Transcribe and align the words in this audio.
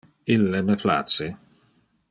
Ille 0.35 0.61
me 0.69 0.75
place. 0.85 1.29